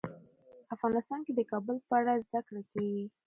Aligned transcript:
افغانستان 0.75 1.19
کې 1.25 1.31
د 1.35 1.39
کابل 1.51 1.77
په 1.87 1.93
اړه 1.99 2.13
زده 2.25 2.39
کړه 2.47 2.61
کېږي. 2.71 3.05